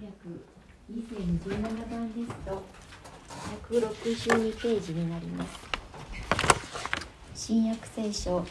[0.00, 0.44] 約
[0.90, 2.62] 2017番ですと
[3.70, 5.58] 162ページになります。
[7.34, 8.44] 新約聖書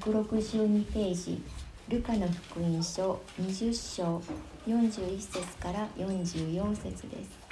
[0.00, 1.42] 162ページ
[1.88, 4.22] ルカの福音書20章
[4.66, 7.44] 41節から44節です。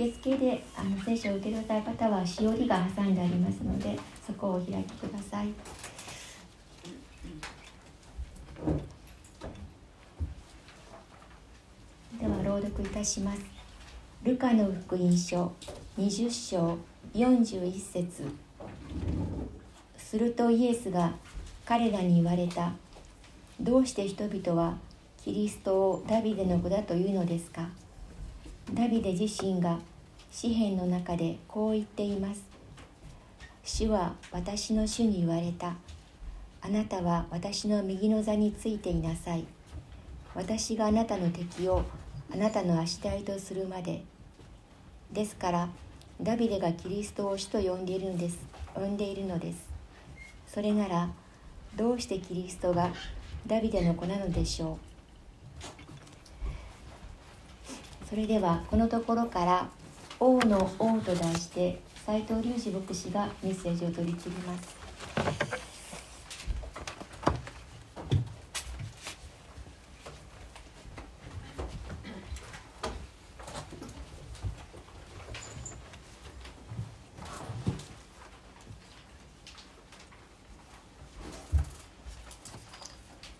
[0.00, 5.48] 受付であの聖書を受け取った方はしおりが挟んでありますのでそこをお開きください
[12.18, 13.42] では朗いたします。
[14.22, 15.52] ルカの福音書
[15.98, 16.78] 20章
[17.14, 18.24] 41節。
[19.96, 21.14] するとイエスが
[21.64, 22.72] 彼らに言われた。
[23.60, 24.78] どうして人々は
[25.22, 27.68] キリストをダビデの子だというのですか？
[28.72, 29.78] ダビデ自身が
[30.30, 32.42] 詩篇の中でこう言っています。
[33.62, 35.74] 主は私の主に言われた。
[36.62, 39.44] あなたは私の右の座についていなさい。
[40.34, 41.82] 私があなたの敵を
[42.32, 44.04] あなたの足台とするまで。
[45.12, 45.68] ですから
[46.20, 48.38] ダビデがキリストを主と呼んでいるんです。
[48.74, 49.68] 呼んでいるのです。
[50.46, 51.10] それなら
[51.76, 52.92] どうしてキリストが
[53.46, 54.78] ダビデの子なのでしょ
[58.04, 58.06] う。
[58.08, 59.68] それではこのところから
[60.20, 64.79] 「王の王」と題して斉藤隆二牧師がメッセージを取り次ぎます。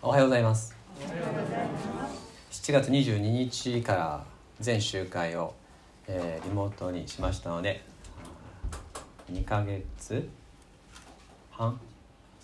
[0.03, 0.75] おはようございます。
[2.49, 4.23] 7月22日から
[4.59, 5.53] 全集会を、
[6.07, 7.83] えーリモートにしましたので
[9.31, 10.27] 2ヶ月
[11.51, 11.79] 半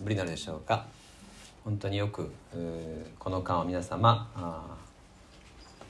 [0.00, 0.86] ぶりになるでしょうか。
[1.64, 2.32] 本当によく
[3.18, 4.76] この間を皆様あ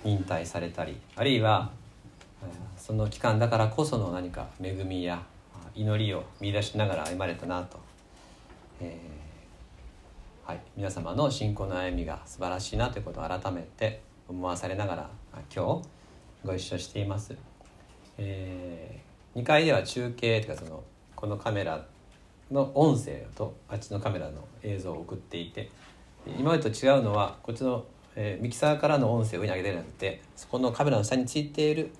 [0.04, 1.70] ー引退されたりあるいは
[2.78, 5.22] その期間だからこその何か恵みや
[5.74, 7.78] 祈りを見出しながら歩まれたなと、
[8.80, 9.17] えー
[10.48, 15.10] はい、皆様の信仰の歩みが素晴らしいなということを改めて思わされながら
[15.54, 15.88] 今日
[16.42, 17.36] ご一緒しています、
[18.16, 18.98] え
[19.36, 20.82] 2階では中継というかその
[21.14, 21.84] このカメラ
[22.50, 25.68] の音声とあっちのカメラの映像を送っていて
[26.38, 27.84] 今までと違うのはこっちの、
[28.16, 31.90] えーミキサーからの音声を上に上げてるんじゃなくてそこのカメラの下についている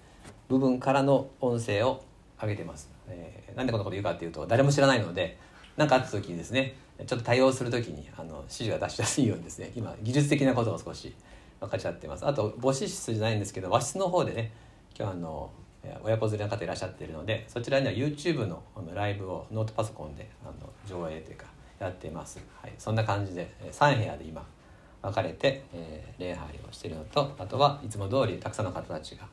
[0.48, 2.03] 部分からの音声を
[2.41, 5.36] 上げてます、えーなんでこんなこと言うかっていうと誰も知らないので
[5.76, 6.76] 何かあった時にですね
[7.06, 11.14] ちょっと対応する時にあの指示が出しやすいようにですね今技術的なことを少し
[11.60, 12.26] 分かち合ってます。
[12.26, 14.53] あと母子室じゃないんですけど和室の方でね
[14.98, 15.50] 今日あの
[16.03, 21.47] 親子連れの方いらっしゃってるのでそちらには YouTube ののライブをノートパソコンであの上映というか
[21.78, 24.44] やっています、はい、そんな感じで3部屋で今
[25.00, 29.28] 分かれて、えー礼拝をしているのとあとはいつも通りたくさんの方たちが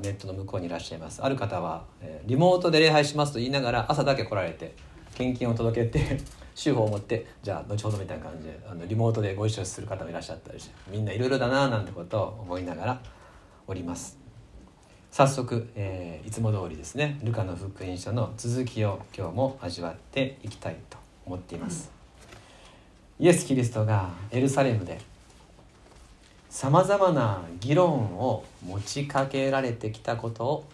[0.00, 1.22] ネットの向こうにいらっしゃいます。
[1.22, 4.74] ある方は、えーリモートで礼拝しますと言いながら朝だけ来られて
[5.14, 6.18] 献金を届けて
[6.56, 13.00] 週報を持ってじゃあ後ほどみたいな感じであのリモートでご一緒する方もいらっしゃったりしてみんないろいろだななんてことを思いながら
[13.66, 14.18] おります。
[15.12, 21.90] 早速、えーいつも通りですねルカの福音書の続きを今日も味わっていきたいと思っています、
[23.18, 25.00] イエス・キリストがエルサレムで
[26.50, 30.64] さまざまな議論を持ちかけられてきたことを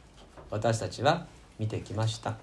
[0.50, 1.26] 私たちは
[1.58, 2.36] 見てきました、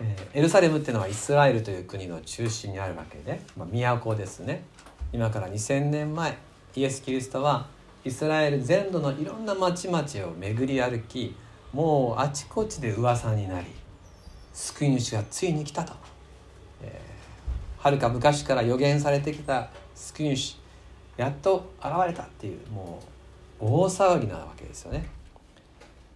[0.00, 4.62] えーエルサレムっていうのはイスラエルという国の中心にあるわけで、まあ、都ですね
[5.12, 6.36] 今から2000年前
[6.76, 7.66] イエス・キリストは
[8.04, 10.00] イスラエル全土のいろんな町々
[10.30, 11.34] を巡り歩き
[11.72, 13.66] もうあちこちで噂になり
[14.52, 15.94] 救い主がついに来たと、
[16.82, 17.18] えー
[17.80, 20.58] はるか昔から予言されてきた救い主
[21.16, 23.00] やっと現れたっていうも
[23.60, 25.08] う大騒ぎなわけですよね。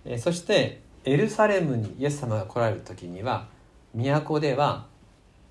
[0.04, 3.46] えーそしてエルサレムにイエス様が来られる時には
[3.94, 4.86] 都では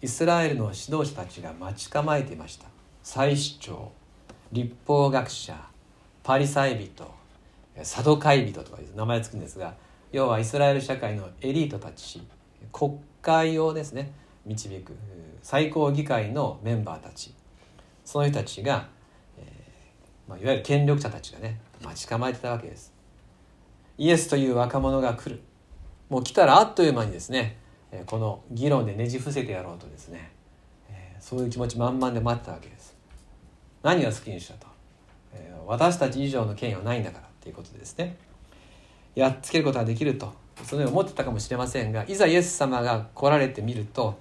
[0.02, 2.66] イスラエルの指導者たちが待ち構えていました。
[3.04, 3.92] 祭司長
[4.52, 5.56] 立法学者
[6.24, 7.12] パリサイ人
[7.84, 9.76] サドカイ人とか名前つくんですが
[10.12, 12.22] 要はイスラエル社会のエリートたち
[12.72, 14.12] 国会をですね
[14.46, 14.94] 導く
[15.42, 17.34] 最高議会のメンバーたち。
[18.04, 18.90] その人たちが、
[19.38, 22.94] えーまあ、いわゆる権力者たちがね待ち構えてたわけです。
[23.98, 25.42] イエスという若者が来る。
[26.10, 27.58] もう来たらあっという間にですね
[28.06, 30.32] この議論でねじ伏せてやろうとですね、
[31.20, 32.96] そういう気持ち満々で待ってたわけです。
[33.84, 34.68] 何が好きにしたと、
[35.66, 38.16] 私たち以上の権威はないんだからっていうことですね。
[39.16, 40.34] やっつけることができると
[40.64, 44.18] そのように思ってたかもしれませんがいざイエス様が来られてみると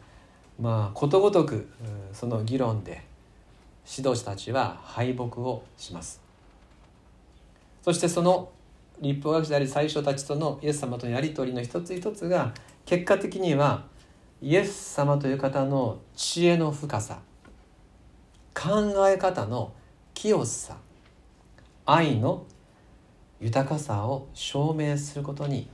[0.60, 1.68] まあことごとく
[2.12, 3.02] その議論で
[3.88, 6.20] 指導者たちは敗北をします。
[7.82, 8.50] そしてその
[9.00, 12.52] 立法学者であり最初たちとのイエス様とのやり取りの一つ一つが
[12.84, 13.84] 結果的には
[14.42, 17.20] イエス様という方の知恵の深さ
[18.54, 19.72] 考え方の
[20.14, 20.76] 清さ
[21.86, 22.44] 愛の
[23.40, 25.68] 豊かさを証明することに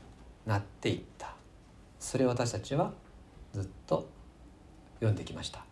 [0.46, 1.34] なっていった。
[1.98, 2.92] それを私たちは
[3.52, 4.08] ずっと
[5.00, 5.64] 読んできました。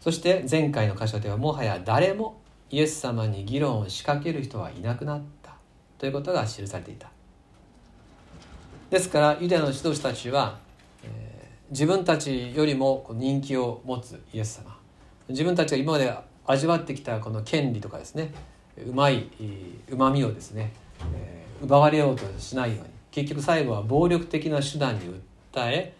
[0.00, 2.40] そして前回の箇所ではもはや誰も
[2.70, 5.35] イエス様に議論を仕掛ける人はいなくなった。
[5.98, 7.10] ということが記されていた。
[8.90, 10.58] ですからユダヤの指導者たちは、
[11.02, 14.76] えー、自分たちよりも人気を持つイエス様。
[15.28, 16.12] 自分たちが今まで
[16.46, 18.32] 味わってきたこの権利とかですね
[18.86, 19.28] うまい
[19.88, 20.72] うまみをですね、
[21.14, 25.00] えー、奪われようとしないように結局最後は暴力的な手段に
[25.52, 25.94] 訴え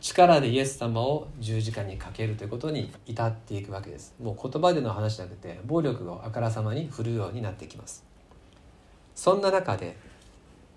[0.00, 4.14] 力でイエス様を十字架にかけるということに至っていくわけです。
[4.18, 8.09] もう言葉での話じゃなくて暴力をあからさまに振るようになってきます。
[9.20, 9.98] そんな中で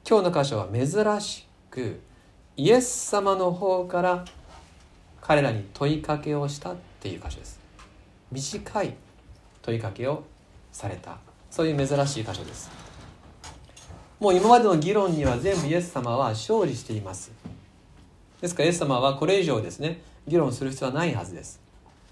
[0.06, 2.02] 今日の箇所は珍しく
[2.58, 4.26] イエス様の方から
[5.22, 7.58] 彼らに問いかけをしたっていう箇所です。
[8.34, 8.96] 短い
[9.62, 10.26] 問いかけを
[10.74, 11.20] された。
[11.50, 12.70] そういう珍しい箇所です。
[14.20, 17.32] もう今までの議論には全部イエス様は勝利しています。
[18.42, 21.62] ですからイエス様はこれ以上ですね議論する必要はないはずです。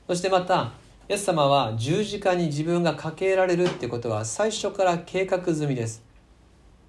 [0.08, 0.72] そしてまた
[1.10, 6.10] イエス様は十字架に自分がかけられるってことは最初から計画済みです。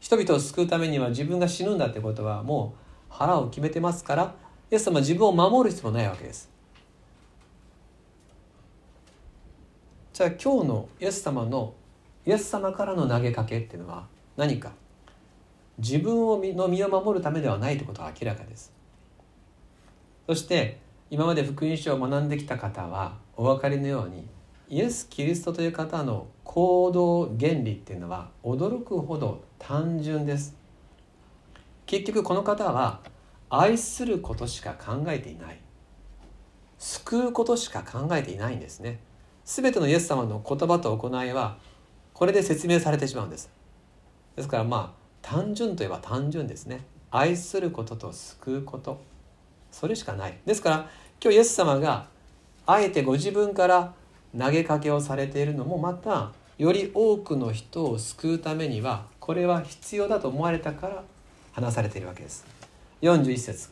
[0.03, 4.35] 人々を救うためには自分が死ぬんだってことはもう腹を決めてますから
[4.69, 6.51] イエス様は自分を守る必要もないわけです。
[10.13, 11.75] じゃあ今日のイエス様の
[12.27, 14.73] イエス様からの投げかけっていうのは何か？
[15.79, 18.73] 自分をの身を守るためではないということは明らかです。
[20.27, 24.27] そして今まで福音書を学んできた方はお分かりのように
[24.69, 30.57] イエス・キリストという方の行動原理っていうのは驚くほど単純です。
[31.87, 33.01] 結局この方は
[33.49, 35.61] 愛することしか考えていない。
[36.79, 38.99] 救うことしか考えていないんですね。
[39.45, 41.59] 全てのイエス様の言葉と行いは
[42.13, 43.51] これで説明されてしまうんです。
[44.35, 46.85] ですからまあ単純といえば単純ですね。
[47.13, 49.01] 愛することと救うこと。
[49.71, 50.39] それしかない。
[50.45, 50.77] ですから
[51.23, 52.09] 今日イエス様が
[52.67, 53.95] あえてご自分から
[54.37, 61.05] 投げかけをされているのもまたより多くの人を救うためにはこれは必要だと思われたから
[61.53, 62.45] 話されているわけです。
[63.03, 63.69] 41節。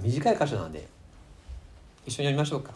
[0.00, 0.84] 短い箇所なんで
[2.04, 2.72] 一緒に読みましょうか。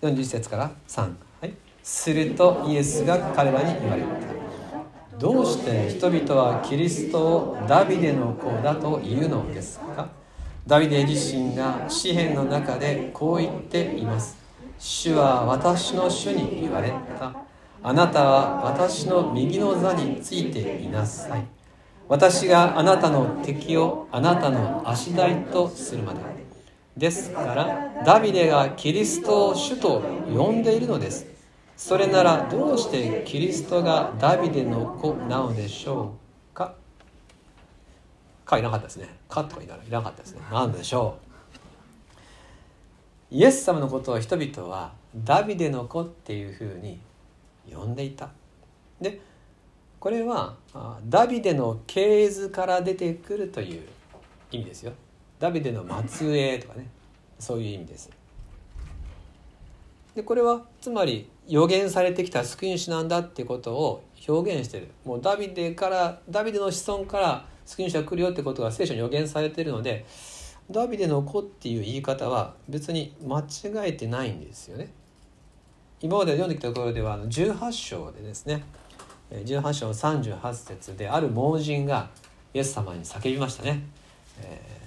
[0.00, 1.52] 41節から3、はい、
[1.82, 5.18] するとイエスが彼らに言われた。
[5.18, 10.08] どうして人々はキリストをダビデの子だと言うのですか？
[10.68, 14.36] ダビデ自身が詩篇の中でこう言っています。
[14.78, 17.47] 主は私の主に言われた。
[17.82, 21.46] あなたは私の右の座についていなさい。
[22.08, 26.20] 私があなたの敵をあなたの足台とするまで。
[26.96, 31.26] ですからダビデがキリストを主と呼んでいるのです。
[31.76, 36.14] それならどうしてキリストがダビデの子なのでしょ
[36.52, 36.74] うか？
[38.44, 39.08] かいなかったですね。
[39.28, 40.40] かとかいらなかったですね。
[40.50, 41.18] 何でしょ
[43.30, 43.34] う？
[43.36, 46.98] イエス様のことを人々はダビデの子っていうふうに
[47.72, 48.30] 呼んでいた。
[49.00, 49.20] で
[50.00, 50.56] これは
[51.08, 53.82] ダビデの系図から出てくるという
[54.50, 54.92] 意味ですよ。
[55.38, 56.88] ダビデの末裔とかね
[57.38, 58.10] そういう意味です。
[60.14, 64.88] でこれはつまり予言されてきた救い主なんだってことを表現してる。
[65.04, 70.06] もうダビデからダビデの子孫から救い主が来るよってことが聖書に予言されてるので
[70.70, 74.92] ダビデの子っていう言い方は別に間違えてないんですよね。
[76.00, 78.62] 今まで読んできたところでは18章でですね
[79.30, 82.08] 18章38節である盲人が
[82.54, 83.82] イエス様に叫びましたね。
[84.40, 84.78] えー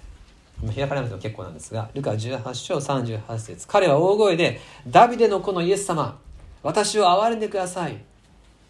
[0.76, 6.20] 開かれなくても結構なんですがルカ18章38節彼は大声で「ダビデの子のイエス様
[6.62, 7.98] 私を憐れんでください」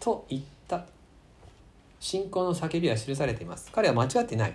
[0.00, 0.86] と言った。
[2.00, 3.70] 信仰の叫びは記されています。
[3.70, 4.54] 彼は間違っていない。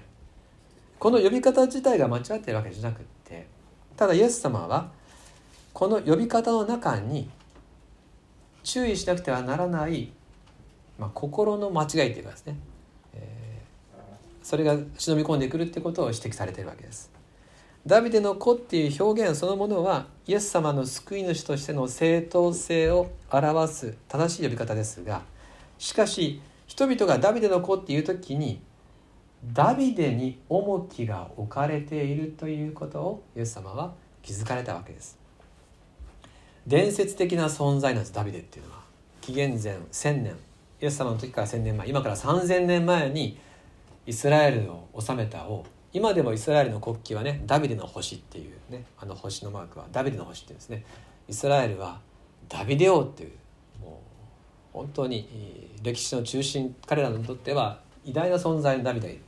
[0.99, 3.45] この呼び方自体が間違っているわけじゃなくって
[3.95, 4.89] ただイエス様は
[5.73, 7.29] この呼び方の中に
[8.67, 10.11] 注意しなくてはならない、
[10.99, 12.59] まあ、心の間違いというかですね、
[13.13, 17.09] えー、それが忍び込んでくるってことを指摘されているわけです。
[17.85, 25.21] ダビデの子っていう表現そのものはイエス様の救い主としての正当性を表す正しい呼び方ですが
[25.77, 28.59] しかし人々がダビデの子っていう時に
[29.53, 35.17] ダビデに重きが置かれているということをイエス様は気づかれたわけです。
[36.67, 38.13] 伝説的な存在なんです。
[38.13, 38.77] ダビデっていうのは。
[39.21, 40.35] 紀元前1000年
[40.81, 43.37] イエス様の時から1,000年前今から3,000年前に
[44.05, 45.65] イスラエルを治めた王。
[45.93, 50.85] 今でもイスラエルの国旗はねダビデの星っていうねあの星のマークはダビデの星っていうんですね。
[51.27, 51.99] イスラエルは
[52.49, 53.31] ダビデ王っていう
[53.81, 54.01] も
[54.73, 59.19] う本当に歴史の中心彼らにとっては偉大な存在のダビデ。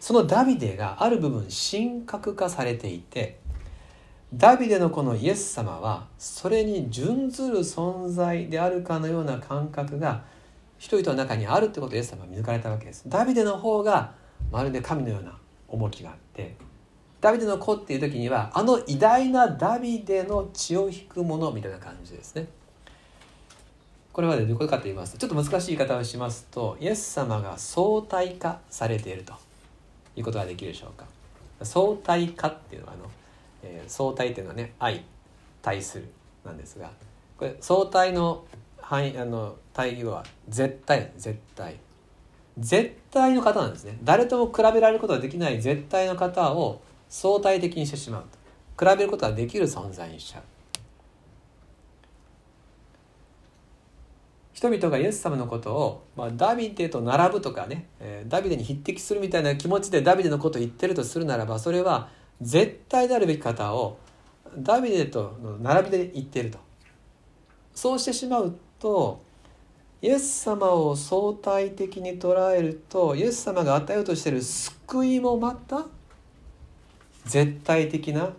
[0.00, 3.38] そのダビデがある部分神格化されていて
[4.34, 10.22] ダビデのこのイエス様はそれに準ずる存在であるかのような感覚が
[10.78, 13.04] 人々の中にあるってことをイエス様は見抜かれたわけです。
[13.08, 14.14] ダビデの方が
[14.52, 15.36] まるで神のような
[15.68, 16.54] 重きがあって
[17.20, 22.46] ダビデの子っていう時にはあの偉大なダビデの血を引くものみたいな感じですね。
[24.12, 29.34] これはどういうことかと言いますとちょっと難しい言い方をしますとイエス様が相対化されていると
[30.16, 31.04] いうことができるでしょうか。
[31.62, 33.04] 相対化っていうのはあの、
[33.62, 35.04] えー、相対っていうのはね愛
[35.62, 36.08] 対する
[36.44, 36.90] なんですが
[37.36, 38.44] これ相対の
[38.80, 41.76] 範囲あの対義語は絶対絶対。
[42.58, 43.96] 絶対の方なんですね。
[44.02, 48.24] 誰とも比べられることができない絶対の方を相対的にしてしまう
[48.78, 50.42] 比べることができる存在にしちゃう。
[54.52, 63.98] 人々がイエス様のことを、まあ、ダビデと並ぶとかね、えー、ダビデに匹敵するみたいな気持ちでダビデのことを言ってるとするならばそれは絶対であるべき方を
[64.56, 66.58] ダビデとの並びで言っていると。
[67.74, 69.22] そうしてしまうと
[70.02, 75.86] イエス様を相対的に捉えるとイエス様が与えようとしている救いもまた
[77.26, 78.30] 絶対的な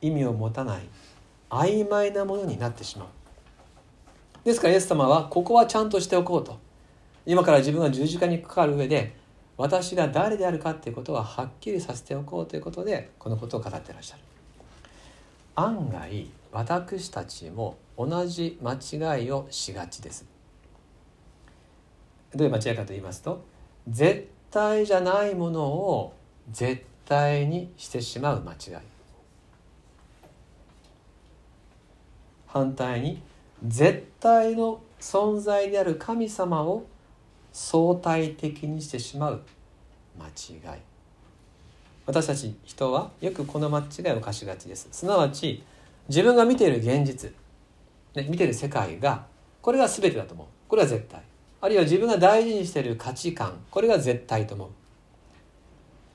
[0.00, 0.82] 意味を持たない
[1.48, 3.08] 曖昧なものになってしまう。
[4.44, 6.58] ですからイエス様はここはちゃんとしておこうと。
[7.26, 9.16] 今から自分が十字架にかかる上で
[9.56, 14.22] 私が誰であるかっていうことははっきりさせておこうということでこのことを語ってらっしゃる。
[15.56, 20.26] 案外私たちも同じ間違いをしがちです。
[22.34, 23.44] どういう間違いかと言いますと
[23.88, 26.14] 絶対じゃないものを
[26.50, 28.84] 絶対にしてしまう間違い。
[32.46, 33.22] 反対に
[33.64, 36.86] 絶対の存在である神様を
[37.54, 39.40] 相対的にしてしまう。
[40.18, 40.80] 間違い。
[42.04, 44.88] 私たち人はよくこの間違いを犯しがちです。
[44.90, 45.62] すなわち
[46.08, 47.32] 自分が見ている現実、
[48.14, 49.26] ね、見ている世界が
[49.62, 50.46] これが全てだと思う。
[50.68, 51.22] これは絶対。
[51.60, 53.60] あるいは自分が大事にしている価値観。
[53.70, 54.68] これが絶対と思う。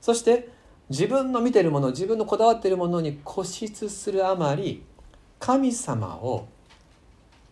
[0.02, 0.50] そして
[0.90, 4.84] 自分の見ているもの自分のこだわっているものに固執するあまり
[5.38, 6.48] 神様を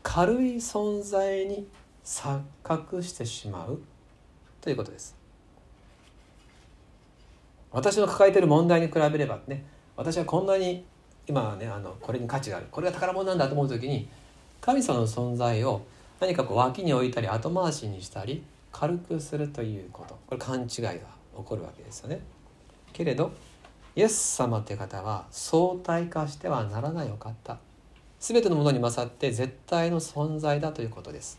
[0.03, 1.67] 軽い存在に
[2.09, 3.79] 錯覚してしまう？
[4.63, 5.15] ということです。
[7.71, 9.63] 私の抱えている問題に比べればね
[9.95, 10.87] 私はこんなに
[11.27, 12.67] 今はねあのこれに価値がある。
[12.71, 14.09] これが宝物なんだと思う時に
[14.63, 15.83] 神様の存在を
[16.19, 20.19] 何かこう脇に置いたり後回しにしたり軽くするということ。
[20.27, 20.99] これ勘違いが起
[21.45, 22.21] こるわけですよね。
[22.95, 23.33] けれど
[23.95, 27.59] イエス様って方は相対化してはならないお方。
[28.19, 31.39] 全てのものに勝って絶対の存在だということです。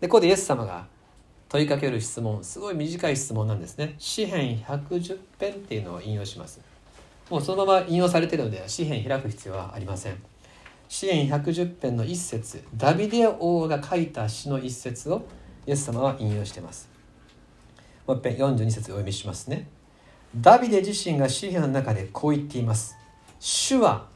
[0.00, 0.86] でここでイエス様が
[1.48, 3.94] 問いかける質問すごい短い質問なんですね。
[3.98, 6.60] 詩編110編っていうのを引用します。
[7.30, 10.16] もうそのまま引用されているので詩編開く必要はありません。
[10.88, 15.26] 詩編110編の一節ダビデ王が書いた詩の一節を
[15.66, 16.88] イエス様は引用しています。
[18.06, 19.68] もう一遍42節お読みしますね。
[20.36, 22.96] ダビデ自身が詩篇の中でこう言っています。
[23.40, 24.06] 主は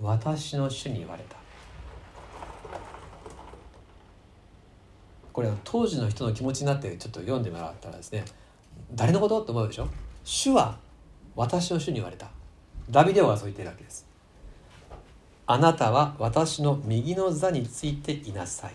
[0.00, 1.36] 私の主に言われた。
[5.40, 8.26] これは当時の人の気持ちになってちょっと読んでもらったらですね
[8.92, 9.40] 誰のこと？
[9.40, 9.88] って思うでしょ？
[10.22, 10.76] 主は
[11.34, 12.26] 私の主に言われた。
[12.90, 14.06] ダビデ王はそう言ってるわけです。
[15.46, 18.72] あなたは私の右の座についていなさい。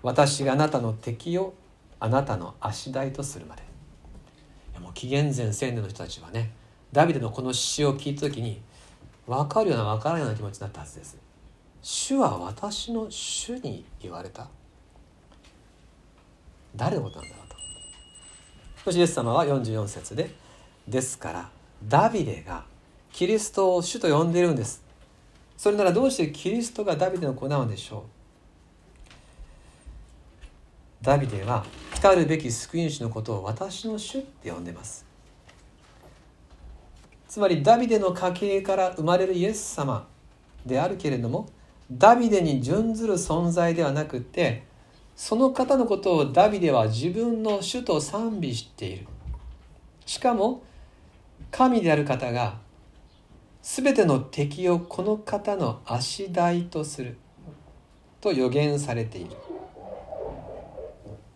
[0.00, 1.52] 私があなたの敵を
[2.00, 3.62] あなたの足台とするまで。
[4.80, 6.52] もう紀元前1000年の人たちはね
[6.92, 8.62] ダビデのこの詩を聞いた時に
[9.26, 11.18] 分かるような分からないような気持ちになったはずです。
[11.82, 14.48] 主は私の主に言われた。
[16.76, 17.56] 誰のことなんだろうと。
[18.84, 20.30] そしてイエス様は44節で
[20.88, 21.48] ですから
[21.86, 22.64] ダビデが
[23.12, 24.82] キリストを主と呼んでいるんです。
[25.56, 28.02] それならどうしてキリストがダビデの子なのでしょう。
[31.04, 31.64] ダビデは
[32.00, 35.06] 来るべき救い主のことを私の主って呼んでます。
[37.28, 40.06] つまりダビデの家系から生まれるイエス様
[40.64, 41.48] であるけれども
[41.90, 44.64] ダビデに準ずる存在ではなくて
[45.16, 49.06] その方のことをダビデは自分の主と賛美している。
[50.06, 50.62] しかも
[51.50, 52.58] 神である方が
[53.62, 57.16] 全ての敵をこの方の足台とする
[58.20, 59.30] と予言されている。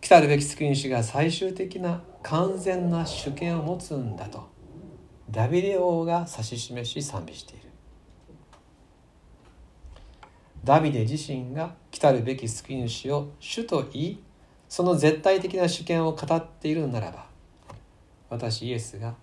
[0.01, 4.47] 来るべき救い主が最終的な完全な主権を持つんだと
[5.29, 7.68] ダビデ王が指し示し賛美している。
[10.63, 14.23] ダビデ自身が来たるべき救い主を主と言い
[14.67, 17.25] その絶対的な主権を語っているのならば
[18.29, 19.15] 私イエスが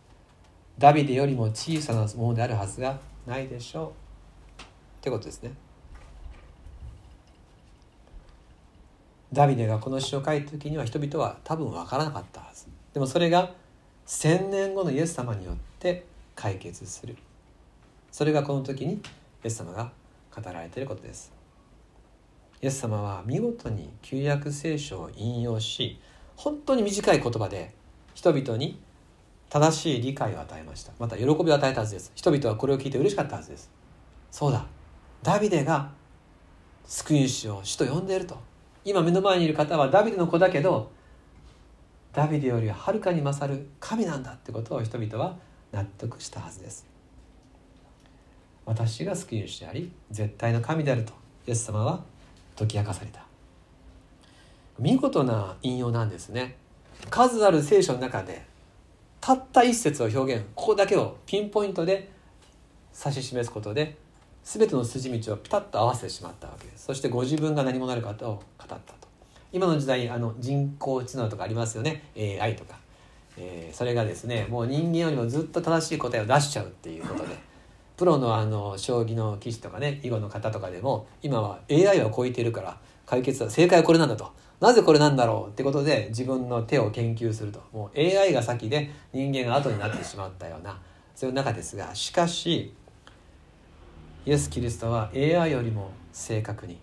[0.79, 3.85] ダビデよりも小さなものであるはずがないでしょ
[4.59, 4.63] う。
[4.63, 4.65] っ
[5.01, 5.53] てことですね。
[9.33, 12.67] ダビデがこの詩を書いた時には人々は多分分からなかったはず。
[12.93, 13.55] でもそれが
[14.05, 17.17] 千年後のイエス様によって解決する。
[18.11, 19.01] それがこの時にイ
[19.45, 19.93] エス様が
[20.37, 21.33] 語られていることです。
[22.63, 26.01] イエス様は見事に旧約聖書を引用し
[26.37, 27.75] 本当に短い言葉で
[28.15, 28.81] 人々に
[29.49, 30.93] 正しい理解を与えました。
[30.99, 32.13] また喜びを与えたはずです。
[32.15, 33.71] 人々はこれを聞いて嬉しかったはずです。
[34.31, 34.67] そうだ。
[35.23, 35.93] ダビデが
[36.85, 38.37] 救い主を主と呼んでいると。
[38.85, 40.91] 今目の前にいる方はダビデの子だけど
[42.13, 45.37] ダビデよりはるかに勝る神なんだってことを人々は
[45.73, 46.87] 納得したはずです。
[48.67, 51.13] 私が救い主であり絶対の神であると
[51.47, 52.03] イエス様は
[52.59, 53.25] 解き明かされた。
[54.79, 56.57] 見事な引用なんですね。
[57.09, 58.45] 数ある聖書の中で
[59.21, 62.11] たった一節を表現ここだけをピンポイントで
[62.99, 63.97] 指し示すことで
[64.43, 66.87] 全ての筋道をピタッと合わせてしまったわけです。
[66.87, 68.83] そしてご自分が何者なるかと語ったと。
[69.53, 72.03] 今の時代あの人工知能とかありますよね。
[72.17, 72.79] AI とか、
[73.37, 77.46] えー、それがですねもう人間よりもずっと正しい答えを出しちゃうっていうことで
[77.97, 84.31] プロのあの将棋の棋士とかね囲碁の方とかでも今は AI を超えてるから解決は正解はこれなんだと。
[84.59, 87.63] なぜこれなんだろうってことで自分の手を研究すると。
[87.73, 90.79] もう AI が先で人間が後になってしまったような
[91.15, 92.75] そういう中ですがしかし
[94.25, 96.79] イエス・キリストは AI よりも正確に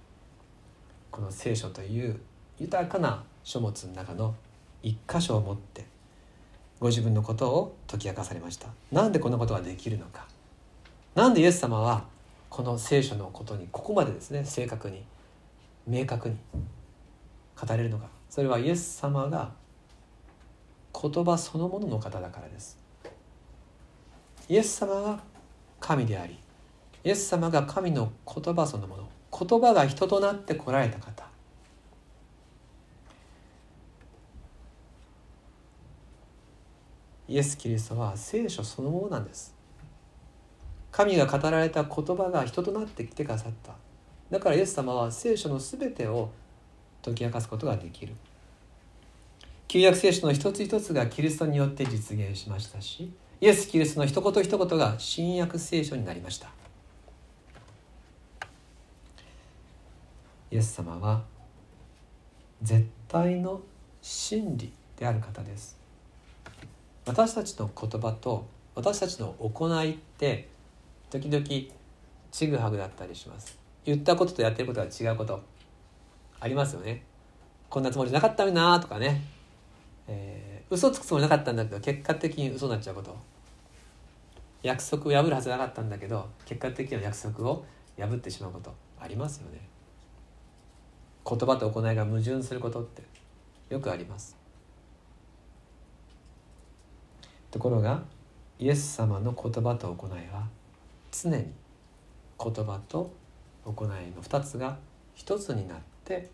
[1.11, 2.19] この聖書という
[2.59, 4.33] 豊かな書物の中の
[4.81, 5.85] 一箇所を持って
[6.79, 8.67] ご自分のことを解き明かされました。
[8.91, 10.32] なんでこんなことができるのか。
[11.15, 12.05] なんでイエス様は
[12.49, 15.03] この聖書のことにここまでですね正確に
[15.87, 16.37] 明確に
[17.59, 18.07] 語れるのか。
[18.29, 19.51] それはイエス様が
[20.99, 22.79] 言葉そのものの方だからです。
[24.49, 25.19] イエス様が
[25.79, 26.37] 神であり
[27.03, 31.25] イエス様が神の言葉そのもの言葉が人となって来られた方。
[37.27, 39.55] イエス・キリストは聖書そのものなんです。
[40.93, 43.73] 神が語られた言葉が人となってきてくださった。
[44.29, 46.29] だからイエス様は聖書の全てを
[47.03, 48.13] 解き明かすことができる。
[49.67, 56.49] 旧約聖書の一つ一つがキリストによって実現しましたしイエス・キリストの一言一言が新約聖書になりました。
[60.51, 61.23] イエス様は
[62.61, 63.61] 絶対の
[63.99, 65.75] 真理である方です。
[67.07, 70.52] 私たちの言葉と私たちの行いって
[71.13, 71.45] 時々
[72.31, 73.59] ちぐはぐだったりします。
[73.85, 75.39] 言ったこととやってることは違うこと
[76.39, 77.03] ありますよね。
[77.69, 79.21] こんなつもりなかったのになとかね、
[80.07, 83.15] えー、嘘つくつもりなかったんだけど結果的に嘘になっちゃうこと。
[84.63, 87.63] 約束を破るはずなかったんだけど結果的には約束を
[87.95, 89.59] 破ってしまうことありますよね。
[91.29, 93.03] 言葉と行いが矛盾することって
[93.69, 94.35] よくあります。
[97.51, 98.01] ところが
[98.57, 100.47] イエス様の言葉と行いは
[101.13, 101.45] 常に
[102.43, 103.13] 言葉と
[103.63, 104.77] 行いの2つが
[105.15, 106.29] 1つになって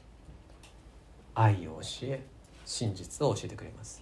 [1.36, 2.24] 愛を教え
[2.66, 4.02] 真実を教えてくれます。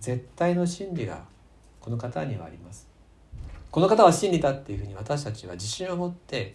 [0.00, 1.22] 絶対の真理が
[1.80, 2.88] この方にはあります。
[3.70, 6.54] この方は真理だっていうふうに私たちは自信を持って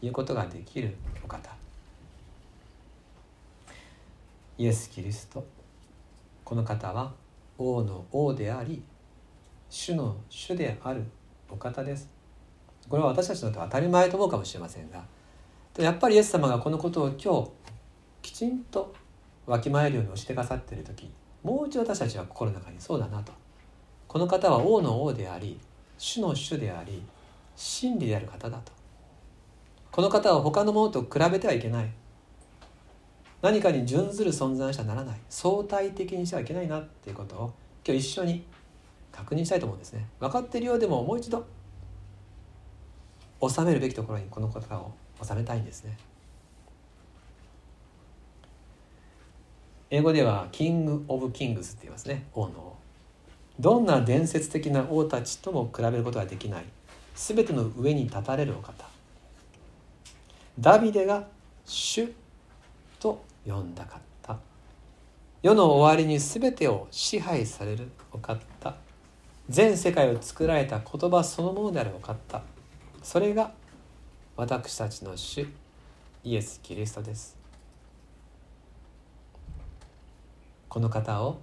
[0.00, 1.50] 言うことができるお方。
[4.56, 5.44] イエス・キリスト
[6.44, 7.12] この方は
[7.58, 8.82] 王の王であり
[9.68, 11.04] 主の主である
[11.50, 12.13] お方です。
[12.88, 15.04] これは私たちのと当たり前と思うかもしれませんが
[15.78, 17.50] やっぱりイエス様がこのことを今日
[18.22, 18.94] きちんと
[19.46, 21.10] わきまえるように教えてくださっている時
[21.42, 23.32] もう一度私たちは心の中にそうだなと。
[24.08, 25.60] この方は王の王であり
[25.98, 27.02] 主の主であり
[27.54, 28.72] 真理である方だと。
[29.92, 31.90] この方は他のものと比べてはいけない。
[33.42, 35.20] 何かに準ずる存在にしてはならない。
[35.28, 37.52] 相対的にしてはいけないなっていうことを
[37.86, 38.46] 今日一緒に
[39.12, 40.06] 確認したいと思うんですね。
[40.18, 41.44] 分かっているようでももう一度
[43.48, 45.96] 収めるべきところにこの言葉を収めたいんですね。
[49.90, 52.26] 英語ではキング・オブ・キングスって言いますね。
[52.34, 52.76] 王の王。
[53.60, 56.64] どんな伝説的な王たちとも比べることができない。
[57.14, 58.84] 全ての上に立たれるお方。
[60.58, 61.28] ダビデが
[61.64, 62.12] 主
[62.98, 64.38] と呼んだ方。
[65.42, 68.74] 世の終わりに全てを支配されるお方。
[69.48, 72.42] 全世界を作られた言葉そのものであるお方。
[73.04, 73.52] それが
[74.34, 75.46] 私たちの主
[76.24, 77.36] イエス・キリストです。
[80.70, 81.38] この方を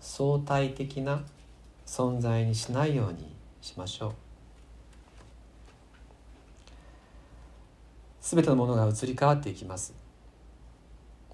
[0.00, 1.22] 相対的な
[1.84, 4.12] 存在にしないようにしましょう。
[8.22, 9.94] すべてのものが移り変わっていきます。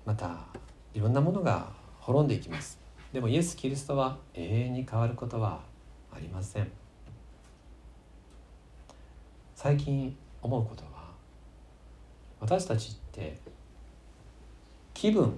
[0.04, 0.40] また
[0.92, 1.68] いろんなものが
[2.00, 2.80] 滅んでいきます。
[3.12, 5.60] でもイエス・キリストは永遠に変わることは
[6.12, 6.87] ありません。
[9.60, 10.90] 最近思うことは
[12.38, 13.36] 私たちって
[14.94, 15.36] 気分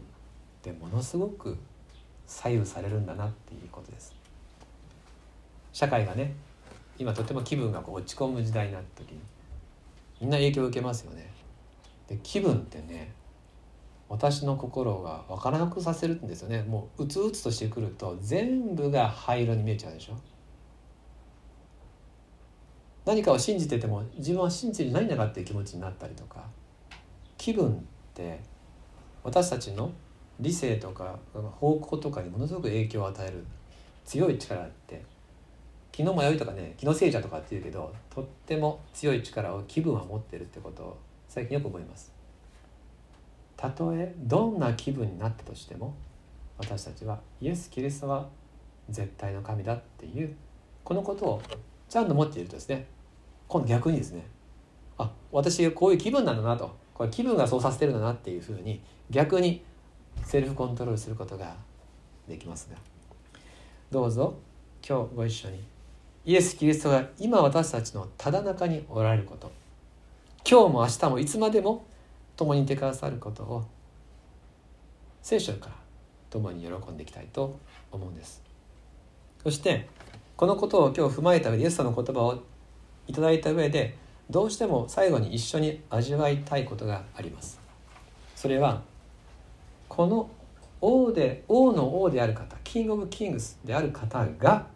[0.63, 1.57] でものすごく
[2.27, 4.15] 左右されるんだなっていうことです。
[5.73, 6.35] 社会がね
[6.99, 9.21] 今とても気分がこう落ち込む時代になった時に
[10.21, 11.33] みんな影響を受けますよね。
[12.07, 13.15] で気分ってね
[14.11, 16.63] 私の心が分からなくさせるんですよね。
[16.65, 20.13] もううつうつとしてくると全部が灰色に見えちゃうでしょ。
[23.11, 26.45] 何かを信じてても自分は信じてないんだかっていう気持ちになったりとか
[27.37, 27.77] 気分っ
[28.15, 28.39] て
[29.25, 29.91] 私たちの
[30.39, 31.19] 理性とか
[31.59, 33.45] 方向とかにものすごく影響を与える
[34.05, 35.03] 強い力って
[35.91, 42.13] 気の迷いとかね気のせいじゃとかっていうけどとっても強い力を気分は持ってるってことを最近よく思います。
[43.57, 45.97] たとえどんな気分になったとしても
[46.59, 48.29] 私たちはイエス・キリストは
[48.89, 50.37] 絶対の神だっていう
[50.85, 51.43] このことを
[51.89, 53.00] ちゃんと持っているとですね。
[53.51, 54.25] 今度逆にですね
[54.97, 56.79] あ私こういう気分なんだなと。
[56.95, 59.65] これ気分がそうさせてるんだなっていうふうに逆に
[60.23, 61.57] セルフコントロールすることが
[62.29, 62.77] できますが。
[63.91, 64.35] どうぞ
[64.87, 65.65] 今日ご一緒に
[66.25, 69.51] イエス・キリストが今私たちのただ中におられること。
[70.49, 71.85] 今日も明日もいつまでも
[72.37, 73.65] 共にいてくださることを
[75.23, 75.73] 聖書から
[76.29, 77.59] 共に喜んでいきたいと
[77.91, 78.43] 思うんです。
[79.43, 79.89] そして
[80.37, 82.43] このことを今日踏まえた上でイエス様の言葉を
[83.11, 83.97] いただいた上で
[84.31, 87.61] どうしても最後に一緒に味わいたいことがあります。
[88.37, 88.83] それは
[89.89, 90.31] この
[90.81, 94.69] 王で王の王である方キング・オブ・キングスである方が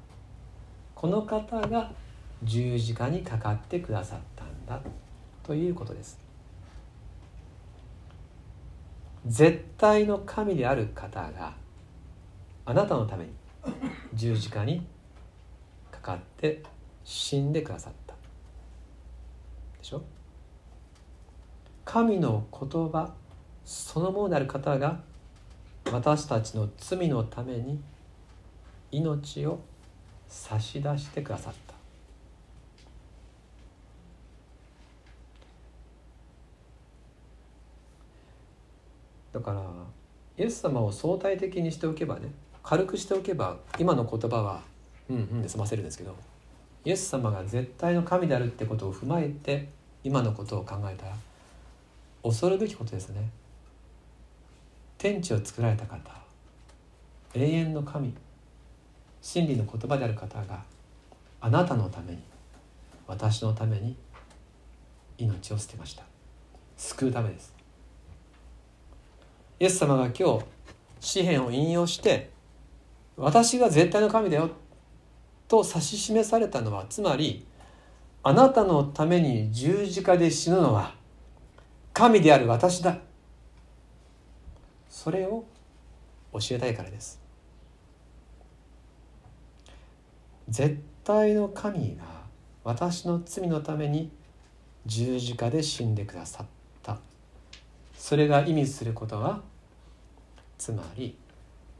[0.97, 1.93] この方が
[2.43, 4.81] 十字架にかかってくださったんだ
[5.45, 6.19] ということです。
[9.27, 11.55] 絶対の神である方が
[12.67, 13.31] あなたのために
[14.13, 14.85] 十字架に
[15.93, 16.63] かかって
[17.05, 18.04] 死んでくださった。
[19.85, 20.03] でしょ？
[21.85, 23.13] 神の言葉
[23.67, 25.01] そのものである方が
[25.93, 27.79] 私たちの罪のために
[28.91, 29.61] 命を
[30.27, 31.75] 差し出してくださった。
[39.39, 39.61] だから
[40.39, 42.31] イエス様を相対的にしておけばね
[42.63, 44.63] 軽くしておけば今の言葉は
[45.11, 46.17] うんうんで済ませるんですけど。
[46.85, 49.69] イエス様が絶対の神であるってことを踏まえて
[50.03, 51.17] 今のことを考えたら
[52.23, 53.31] 恐るべきことですね。
[54.99, 55.99] 天地を作られた方
[57.35, 58.15] 永遠の神
[59.21, 60.63] 真理の言葉である方が
[61.41, 62.19] あなたのために
[63.07, 63.97] 私のために
[65.19, 66.05] 命を捨てました。
[66.77, 67.55] 救うためです。
[69.61, 70.45] イエス様が今日
[71.01, 72.31] 詩篇を引用して
[73.17, 74.51] 私が絶対の神だよ
[75.49, 77.47] と指し示されたのはつまり
[78.23, 80.95] あなたのために十字架で死ぬのは
[81.93, 82.99] 神である私だ。
[84.89, 85.45] それを
[86.33, 87.21] 教えたいからです。
[90.49, 92.05] 絶対の神が
[92.65, 94.11] 私の罪のために
[94.87, 96.47] 十字架で死んでくださっ
[96.83, 96.99] た。
[97.97, 99.43] それが意味することは
[100.59, 101.17] つまり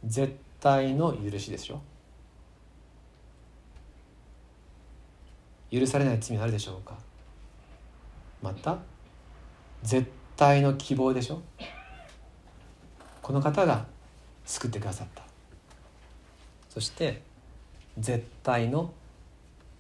[0.05, 1.81] 絶対の許しでしょ
[5.71, 6.97] 許されない罪あるでしょうか？
[8.43, 8.79] また？
[9.83, 11.43] 絶対の希望でしょ？
[13.23, 13.87] この方が
[14.45, 15.23] 救ってくださった。
[16.69, 17.23] そして
[17.99, 18.93] 絶対の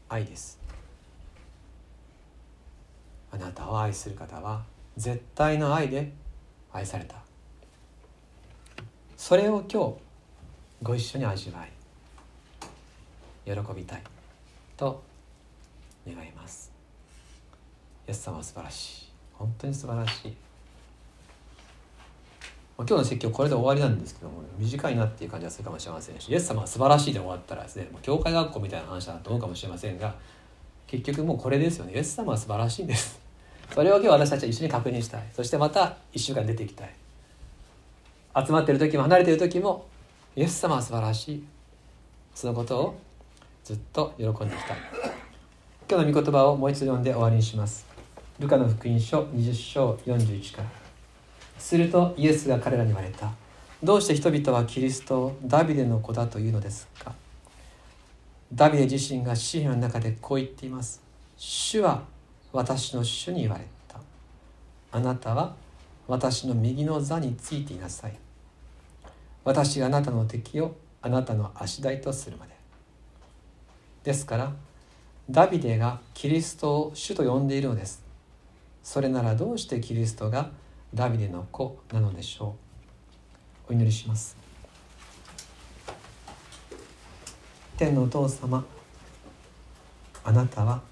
[0.08, 0.58] 愛です。
[3.30, 4.62] あなたを愛する方は
[4.96, 6.12] 絶対の愛で
[6.72, 7.16] 愛された。
[9.16, 9.94] それを今日
[10.82, 11.70] ご一緒に味わい
[13.44, 14.02] 喜びたい
[14.76, 15.02] と
[16.06, 16.72] 願います。
[18.06, 19.08] イエス様は素晴らしい。
[19.32, 20.36] 本当に素晴らしい。
[22.76, 30.12] 今日の説教これで終わりなんですけども短いなっていう感じがするかもしれませんしイエス様は素晴らしいで終わったらですね教会学校みたいな話だと思うかもしれませんが
[30.88, 31.94] 結局もうこれですよね。
[31.94, 33.20] イエス様は素晴らしいんです。
[33.72, 35.22] それを今日私たちは一緒に確認したい。
[35.32, 36.94] そしてまた1週間出ていきたい。
[38.46, 39.86] 集まってる時も離れてる時も
[40.36, 41.44] イエス様は素晴らしい。
[42.34, 42.98] そのことを
[43.64, 45.13] ずっと喜んでいきたい。
[45.86, 47.86] 今日の御言葉をもう一度読んで終わりにします。
[48.38, 50.68] ルカの福音書20章41から。
[51.58, 53.30] するとイエスが彼らに言われた。
[53.82, 57.12] どうして人々はキリストをダビデの子だというのですか？
[58.50, 61.02] ダビデ自身が詩篇の中でこう言っています。
[61.36, 62.04] 主は
[62.50, 63.98] 私の主に言われた。
[64.90, 65.54] あなたは
[66.08, 68.16] 私の右の座についていなさい。
[69.44, 72.54] 私があなたの敵をあなたの足台とするまで。
[74.02, 74.52] ですから
[75.30, 78.04] ダビデがキリストを主と呼んでいるのです。
[78.82, 80.50] それならどうしてキリストが
[80.92, 82.56] ダビデの子なのでしょ
[83.68, 83.72] う？
[83.72, 84.36] お祈りします。
[87.78, 88.64] 天のお父様
[90.22, 90.82] あなたは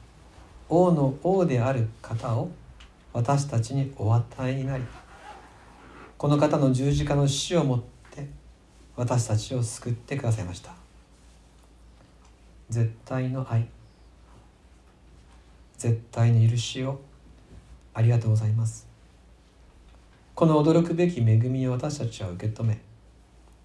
[0.69, 2.51] 王の王である方を
[3.13, 4.85] 私たちにお与えになり
[6.17, 8.27] この方の十字架の死をもって
[8.97, 10.73] 私たちを救ってくださいました。
[12.71, 13.69] 絶対の愛
[15.83, 17.01] 絶対の許しを
[17.93, 18.87] ありがとうございます。
[20.33, 22.81] この驚くべき恵みを私たちは受け止め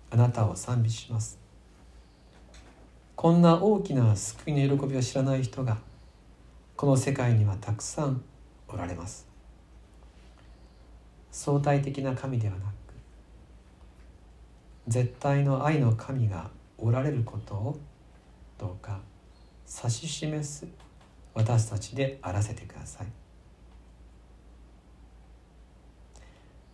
[0.10, 1.38] あなたを賛美します。
[3.16, 5.78] こんな大きな救いの喜びを知らない人が
[6.76, 8.24] この世界にはたくさん
[8.68, 9.28] おられます。
[11.30, 12.74] 相対的な神ではなく
[14.88, 16.50] 絶対の愛の神が
[16.80, 17.80] おられることを
[18.58, 19.02] どうか
[19.68, 20.87] 指し示す
[21.38, 23.08] 私たちであらせてください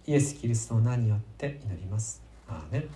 [0.05, 2.21] イエス・キリストの名によって祈ります。
[2.47, 2.89] アーメン